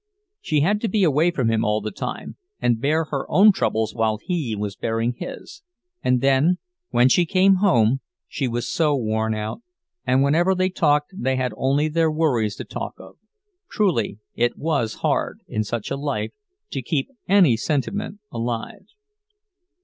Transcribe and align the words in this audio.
She 0.41 0.61
had 0.61 0.81
to 0.81 0.87
be 0.87 1.03
away 1.03 1.29
from 1.29 1.51
him 1.51 1.63
all 1.63 1.79
the 1.79 1.91
time, 1.91 2.35
and 2.59 2.81
bear 2.81 3.03
her 3.03 3.29
own 3.29 3.51
troubles 3.51 3.93
while 3.93 4.17
he 4.17 4.55
was 4.55 4.75
bearing 4.75 5.13
his; 5.13 5.61
and 6.03 6.21
then, 6.21 6.57
when 6.89 7.07
she 7.07 7.23
came 7.23 7.57
home, 7.61 7.99
she 8.27 8.47
was 8.47 8.67
so 8.67 8.95
worn 8.95 9.35
out; 9.35 9.61
and 10.03 10.23
whenever 10.23 10.55
they 10.55 10.69
talked 10.71 11.13
they 11.15 11.35
had 11.35 11.53
only 11.55 11.87
their 11.87 12.09
worries 12.11 12.55
to 12.55 12.63
talk 12.65 12.95
of—truly 12.97 14.17
it 14.33 14.57
was 14.57 14.95
hard, 15.05 15.41
in 15.47 15.63
such 15.63 15.91
a 15.91 15.97
life, 15.97 16.31
to 16.71 16.81
keep 16.81 17.07
any 17.27 17.55
sentiment 17.55 18.21
alive. 18.31 18.87